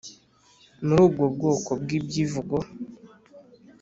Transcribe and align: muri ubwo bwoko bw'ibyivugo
muri 0.85 1.01
ubwo 1.07 1.25
bwoko 1.35 1.69
bw'ibyivugo 1.81 2.55